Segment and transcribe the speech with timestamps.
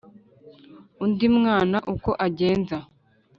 [1.03, 2.77] undi mwana uko agenza!